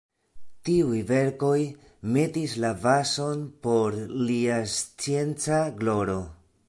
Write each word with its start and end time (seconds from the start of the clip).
Tiuj 0.67 1.01
verkoj 1.09 1.59
metis 2.15 2.55
la 2.63 2.71
bazon 2.85 3.43
por 3.67 4.01
lia 4.31 4.57
scienca 4.75 5.61
gloro. 5.83 6.19